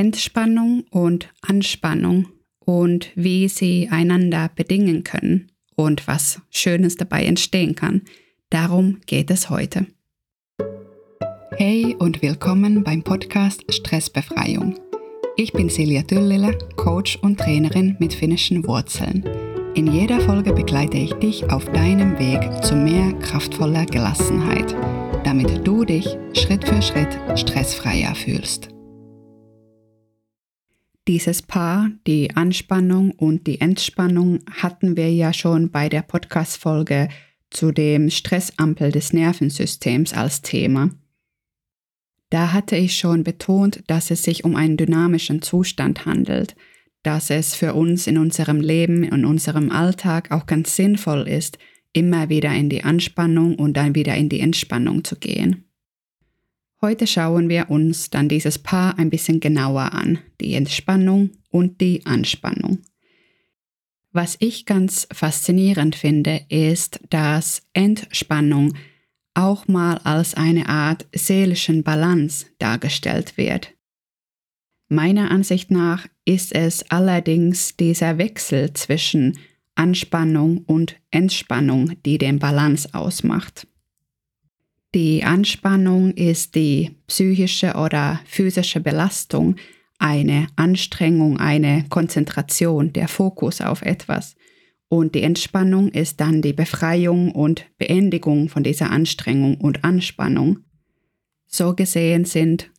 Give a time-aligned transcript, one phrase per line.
[0.00, 8.00] Entspannung und Anspannung und wie sie einander bedingen können und was Schönes dabei entstehen kann.
[8.48, 9.86] Darum geht es heute.
[11.52, 14.80] Hey und willkommen beim Podcast Stressbefreiung.
[15.36, 19.22] Ich bin Silja Düllele, Coach und Trainerin mit finnischen Wurzeln.
[19.74, 24.74] In jeder Folge begleite ich dich auf deinem Weg zu mehr kraftvoller Gelassenheit,
[25.24, 28.70] damit du dich Schritt für Schritt stressfreier fühlst.
[31.10, 37.08] Dieses Paar, die Anspannung und die Entspannung, hatten wir ja schon bei der Podcast-Folge
[37.50, 40.90] zu dem Stressampel des Nervensystems als Thema.
[42.30, 46.54] Da hatte ich schon betont, dass es sich um einen dynamischen Zustand handelt,
[47.02, 51.58] dass es für uns in unserem Leben, in unserem Alltag auch ganz sinnvoll ist,
[51.92, 55.69] immer wieder in die Anspannung und dann wieder in die Entspannung zu gehen.
[56.82, 62.06] Heute schauen wir uns dann dieses Paar ein bisschen genauer an, die Entspannung und die
[62.06, 62.78] Anspannung.
[64.12, 68.72] Was ich ganz faszinierend finde, ist, dass Entspannung
[69.34, 73.74] auch mal als eine Art seelischen Balance dargestellt wird.
[74.88, 79.38] Meiner Ansicht nach ist es allerdings dieser Wechsel zwischen
[79.74, 83.66] Anspannung und Entspannung, die den Balance ausmacht.
[84.94, 89.54] Die Anspannung ist die psychische oder physische Belastung,
[89.98, 94.34] eine Anstrengung, eine Konzentration, der Fokus auf etwas.
[94.88, 100.64] Und die Entspannung ist dann die Befreiung und Beendigung von dieser Anstrengung und Anspannung.
[101.46, 102.70] So gesehen sind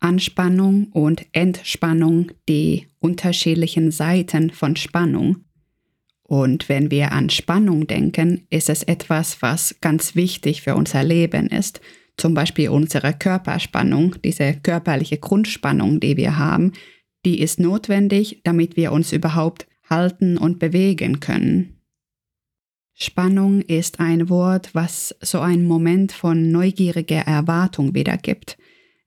[0.00, 5.44] Anspannung und Entspannung die unterschiedlichen Seiten von Spannung.
[6.34, 11.46] Und wenn wir an Spannung denken, ist es etwas, was ganz wichtig für unser Leben
[11.46, 11.80] ist.
[12.16, 16.72] Zum Beispiel unsere Körperspannung, diese körperliche Grundspannung, die wir haben,
[17.24, 21.80] die ist notwendig, damit wir uns überhaupt halten und bewegen können.
[22.94, 28.58] Spannung ist ein Wort, was so einen Moment von neugieriger Erwartung wiedergibt.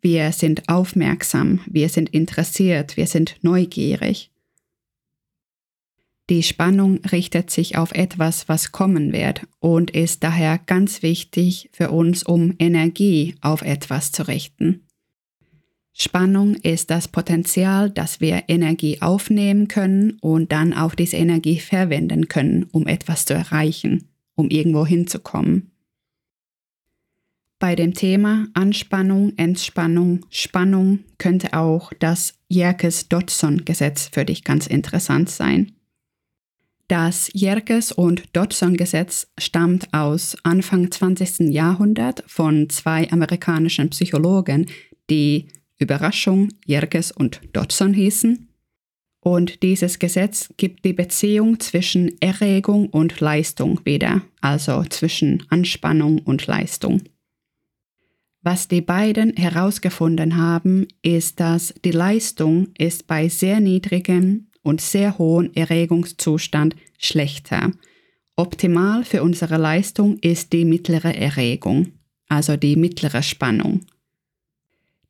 [0.00, 4.31] Wir sind aufmerksam, wir sind interessiert, wir sind neugierig.
[6.30, 11.90] Die Spannung richtet sich auf etwas, was kommen wird und ist daher ganz wichtig für
[11.90, 14.86] uns, um Energie auf etwas zu richten.
[15.92, 22.28] Spannung ist das Potenzial, dass wir Energie aufnehmen können und dann auch diese Energie verwenden
[22.28, 25.70] können, um etwas zu erreichen, um irgendwo hinzukommen.
[27.58, 35.72] Bei dem Thema Anspannung, Entspannung, Spannung könnte auch das Jerkes-Dodson-Gesetz für dich ganz interessant sein.
[36.92, 41.50] Das Jerkes- und Dodson-Gesetz stammt aus Anfang 20.
[41.50, 44.66] Jahrhundert von zwei amerikanischen Psychologen,
[45.08, 45.48] die
[45.78, 48.46] Überraschung Jerkes und Dodson hießen.
[49.20, 56.46] Und dieses Gesetz gibt die Beziehung zwischen Erregung und Leistung wieder, also zwischen Anspannung und
[56.46, 57.04] Leistung.
[58.42, 65.18] Was die beiden herausgefunden haben, ist, dass die Leistung ist bei sehr niedrigem und sehr
[65.18, 67.72] hohen Erregungszustand schlechter.
[68.36, 71.92] Optimal für unsere Leistung ist die mittlere Erregung,
[72.28, 73.82] also die mittlere Spannung.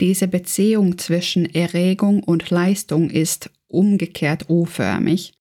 [0.00, 5.32] Diese Beziehung zwischen Erregung und Leistung ist umgekehrt U-förmig.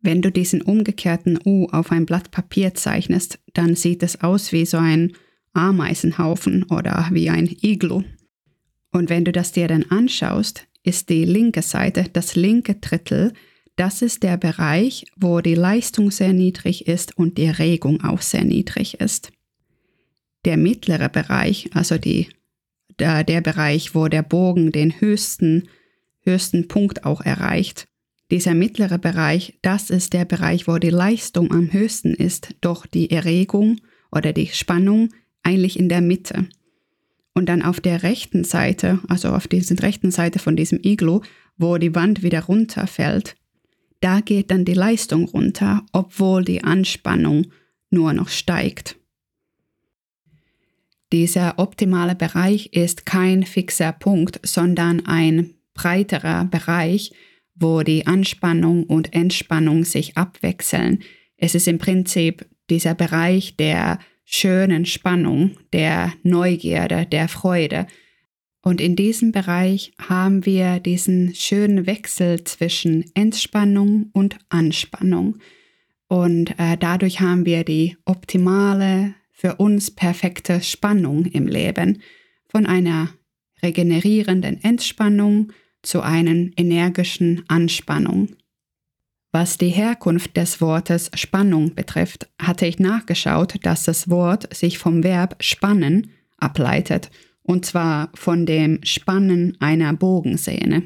[0.00, 4.64] Wenn du diesen umgekehrten U auf ein Blatt Papier zeichnest, dann sieht es aus wie
[4.64, 5.12] so ein
[5.52, 8.04] Ameisenhaufen oder wie ein Iglu.
[8.92, 13.32] Und wenn du das dir dann anschaust, ist die linke Seite, das linke Drittel,
[13.76, 18.44] das ist der Bereich, wo die Leistung sehr niedrig ist und die Regung auch sehr
[18.44, 19.32] niedrig ist.
[20.44, 22.28] Der mittlere Bereich, also die,
[22.98, 25.68] der, der Bereich, wo der Bogen den höchsten,
[26.20, 27.86] höchsten Punkt auch erreicht,
[28.30, 33.10] dieser mittlere Bereich, das ist der Bereich, wo die Leistung am höchsten ist, doch die
[33.10, 33.80] Erregung
[34.12, 35.08] oder die Spannung
[35.42, 36.46] eigentlich in der Mitte.
[37.40, 41.22] Und dann auf der rechten Seite, also auf dieser rechten Seite von diesem Iglo,
[41.56, 43.34] wo die Wand wieder runterfällt,
[44.00, 47.46] da geht dann die Leistung runter, obwohl die Anspannung
[47.88, 48.96] nur noch steigt.
[51.14, 57.10] Dieser optimale Bereich ist kein fixer Punkt, sondern ein breiterer Bereich,
[57.54, 60.98] wo die Anspannung und Entspannung sich abwechseln.
[61.38, 63.98] Es ist im Prinzip dieser Bereich der
[64.30, 67.86] schönen Spannung, der Neugierde, der Freude.
[68.62, 75.38] Und in diesem Bereich haben wir diesen schönen Wechsel zwischen Entspannung und Anspannung.
[76.08, 82.02] Und äh, dadurch haben wir die optimale, für uns perfekte Spannung im Leben
[82.46, 83.08] von einer
[83.62, 85.50] regenerierenden Entspannung
[85.80, 88.36] zu einer energischen Anspannung.
[89.32, 95.04] Was die Herkunft des Wortes Spannung betrifft, hatte ich nachgeschaut, dass das Wort sich vom
[95.04, 97.10] Verb spannen ableitet,
[97.42, 100.84] und zwar von dem Spannen einer Bogensehne.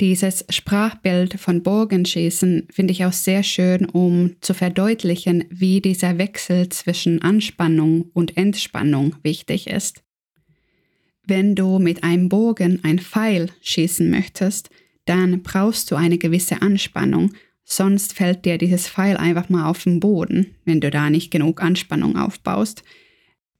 [0.00, 6.70] Dieses Sprachbild von Bogenschießen finde ich auch sehr schön, um zu verdeutlichen, wie dieser Wechsel
[6.70, 10.02] zwischen Anspannung und Entspannung wichtig ist.
[11.26, 14.70] Wenn du mit einem Bogen ein Pfeil schießen möchtest,
[15.10, 17.32] dann brauchst du eine gewisse Anspannung,
[17.64, 21.60] sonst fällt dir dieses Pfeil einfach mal auf den Boden, wenn du da nicht genug
[21.60, 22.84] Anspannung aufbaust.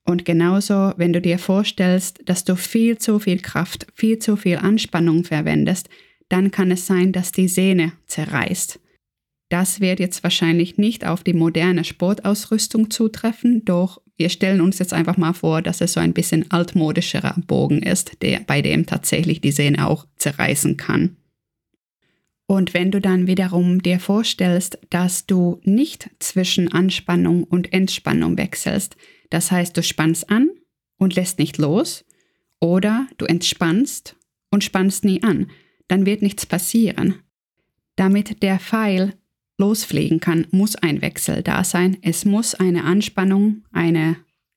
[0.05, 4.59] Und genauso, wenn du dir vorstellst, dass du viel zu viel Kraft, viel zu viel
[4.59, 5.89] Anspannung verwendest,
[6.29, 8.79] dann kann es sein, dass die Sehne zerreißt.
[9.49, 14.93] Das wird jetzt wahrscheinlich nicht auf die moderne Sportausrüstung zutreffen, doch wir stellen uns jetzt
[14.93, 19.41] einfach mal vor, dass es so ein bisschen altmodischerer Bogen ist, der, bei dem tatsächlich
[19.41, 21.17] die Sehne auch zerreißen kann.
[22.51, 28.97] Und wenn du dann wiederum dir vorstellst, dass du nicht zwischen Anspannung und Entspannung wechselst,
[29.31, 30.51] das heißt, du spannst an
[30.97, 32.05] und lässt nicht los,
[32.59, 34.17] oder du entspannst
[34.51, 35.49] und spannst nie an,
[35.87, 37.21] dann wird nichts passieren.
[37.95, 39.15] Damit der Pfeil
[39.57, 41.99] losfliegen kann, muss ein Wechsel da sein.
[42.03, 44.17] Es muss eine Anspannung, eine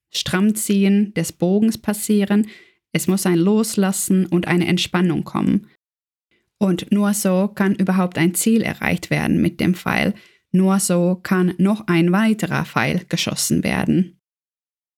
[0.09, 2.47] Strammziehen des Bogens passieren.
[2.91, 5.67] Es muss ein Loslassen und eine Entspannung kommen.
[6.63, 10.13] Und nur so kann überhaupt ein Ziel erreicht werden mit dem Pfeil.
[10.53, 14.17] Nur so kann noch ein weiterer Pfeil geschossen werden.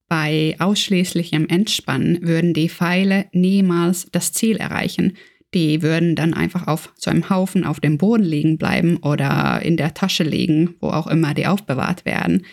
[0.07, 5.17] Bei ausschließlichem Entspannen würden die Pfeile niemals das Ziel erreichen,
[5.55, 9.75] die würden dann einfach auf so einem Haufen auf dem Boden liegen bleiben oder in
[9.75, 12.45] der Tasche liegen, wo auch immer die aufbewahrt werden.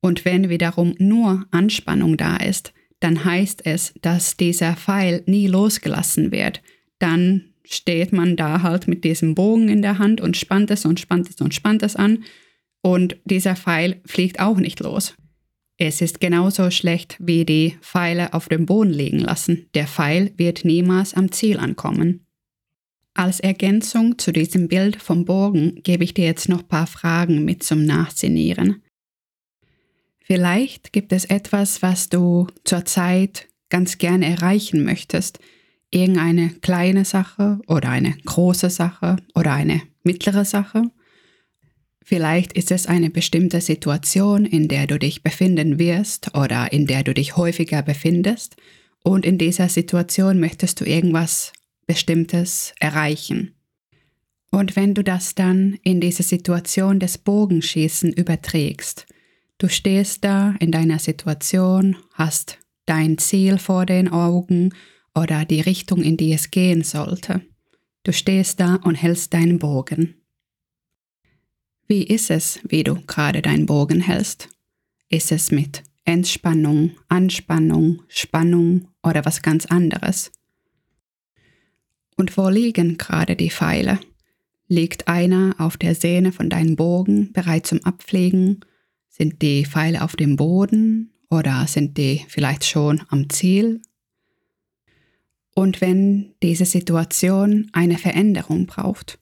[0.00, 6.32] Und wenn wiederum nur Anspannung da ist, dann heißt es, dass dieser Pfeil nie losgelassen
[6.32, 6.60] wird.
[6.98, 10.98] Dann steht man da halt mit diesem Bogen in der Hand und spannt es und
[11.00, 12.24] spannt es und spannt es an.
[12.82, 15.14] Und dieser Pfeil fliegt auch nicht los.
[15.76, 19.66] Es ist genauso schlecht wie die Pfeile auf dem Boden liegen lassen.
[19.74, 22.26] Der Pfeil wird niemals am Ziel ankommen.
[23.14, 27.44] Als Ergänzung zu diesem Bild vom Bogen gebe ich dir jetzt noch ein paar Fragen
[27.44, 28.82] mit zum Nachsinnieren.
[30.20, 35.38] Vielleicht gibt es etwas, was du zurzeit ganz gerne erreichen möchtest.
[35.90, 40.84] Irgendeine kleine Sache oder eine große Sache oder eine mittlere Sache.
[42.02, 47.02] Vielleicht ist es eine bestimmte Situation, in der du dich befinden wirst oder in der
[47.02, 48.56] du dich häufiger befindest
[49.02, 51.52] und in dieser Situation möchtest du irgendwas
[51.86, 53.54] Bestimmtes erreichen.
[54.50, 59.06] Und wenn du das dann in diese Situation des Bogenschießen überträgst,
[59.58, 64.74] du stehst da in deiner Situation, hast dein Ziel vor den Augen
[65.14, 67.42] oder die Richtung, in die es gehen sollte.
[68.02, 70.14] Du stehst da und hältst deinen Bogen.
[71.86, 74.48] Wie ist es, wie du gerade deinen Bogen hältst?
[75.08, 80.30] Ist es mit Entspannung, Anspannung, Spannung oder was ganz anderes?
[82.16, 83.98] Und wo liegen gerade die Pfeile?
[84.68, 88.60] Liegt einer auf der Sehne von deinem Bogen bereit zum Abfliegen?
[89.08, 93.82] Sind die Pfeile auf dem Boden oder sind die vielleicht schon am Ziel?
[95.54, 99.18] Und wenn diese Situation eine Veränderung braucht,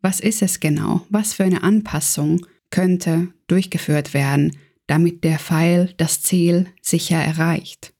[0.00, 1.06] was ist es genau?
[1.08, 7.94] Was für eine Anpassung könnte durchgeführt werden, damit der Pfeil das Ziel sicher erreicht?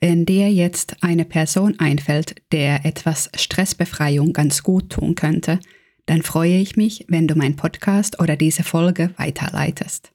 [0.00, 5.60] Wenn dir jetzt eine Person einfällt, der etwas Stressbefreiung ganz gut tun könnte,
[6.06, 10.12] dann freue ich mich, wenn du meinen Podcast oder diese Folge weiterleitest.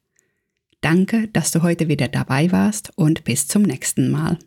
[0.82, 4.38] Danke, dass du heute wieder dabei warst und bis zum nächsten Mal.